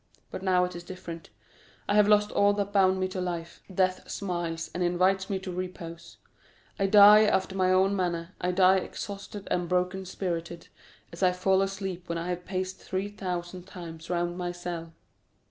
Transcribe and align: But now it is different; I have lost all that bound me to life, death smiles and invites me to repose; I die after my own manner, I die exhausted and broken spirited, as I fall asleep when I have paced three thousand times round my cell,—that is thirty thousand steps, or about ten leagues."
But 0.31 0.41
now 0.41 0.63
it 0.65 0.75
is 0.75 0.83
different; 0.83 1.29
I 1.87 1.93
have 1.93 2.07
lost 2.07 2.31
all 2.31 2.53
that 2.53 2.73
bound 2.73 2.99
me 2.99 3.07
to 3.09 3.21
life, 3.21 3.61
death 3.71 4.09
smiles 4.09 4.71
and 4.73 4.81
invites 4.81 5.29
me 5.29 5.37
to 5.37 5.51
repose; 5.51 6.17
I 6.79 6.87
die 6.87 7.25
after 7.25 7.55
my 7.55 7.71
own 7.71 7.95
manner, 7.95 8.33
I 8.41 8.49
die 8.51 8.77
exhausted 8.77 9.47
and 9.51 9.69
broken 9.69 10.05
spirited, 10.05 10.69
as 11.13 11.21
I 11.21 11.33
fall 11.33 11.61
asleep 11.61 12.09
when 12.09 12.17
I 12.17 12.29
have 12.29 12.45
paced 12.45 12.79
three 12.79 13.09
thousand 13.09 13.67
times 13.67 14.09
round 14.09 14.39
my 14.39 14.51
cell,—that 14.51 14.55
is 14.55 14.63
thirty 14.63 14.89
thousand 14.89 14.89
steps, 14.89 14.89
or 14.89 14.89
about 14.89 14.89
ten 14.89 14.89
leagues." 14.89 14.97